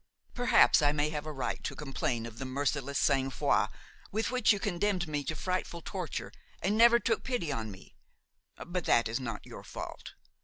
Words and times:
Perhaps 0.33 0.81
I 0.81 0.91
may 0.91 1.11
have 1.11 1.27
a 1.27 1.31
right 1.31 1.63
to 1.63 1.75
complain 1.75 2.25
of 2.25 2.39
the 2.39 2.43
merciless 2.45 2.97
sang 2.97 3.29
froid 3.29 3.69
with 4.11 4.31
which 4.31 4.51
you 4.51 4.59
condemned 4.59 5.07
me 5.07 5.23
to 5.25 5.35
frightful 5.35 5.83
torture 5.83 6.31
and 6.63 6.75
never 6.75 6.97
took 6.97 7.23
pity 7.23 7.51
on 7.51 7.69
me; 7.69 7.93
but 8.65 8.85
that 8.85 9.07
was 9.07 9.19
not 9.19 9.45
your 9.45 9.63
fault. 9.63 10.15